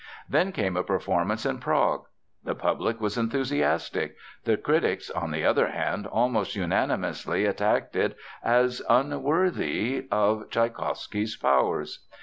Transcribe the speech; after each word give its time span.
Then 0.27 0.51
came 0.51 0.75
a 0.75 0.83
performance 0.83 1.45
in 1.45 1.59
Prague. 1.59 2.07
The 2.43 2.55
public 2.55 2.99
was 2.99 3.19
enthusiastic. 3.19 4.15
The 4.45 4.57
critics, 4.57 5.11
on 5.11 5.29
the 5.29 5.45
other 5.45 5.67
hand, 5.67 6.07
almost 6.07 6.55
unanimously 6.55 7.45
attacked 7.45 7.95
it 7.95 8.17
as 8.43 8.81
unworthy 8.89 10.07
of 10.09 10.49
Tschaikowsky's 10.49 11.35
powers. 11.35 12.03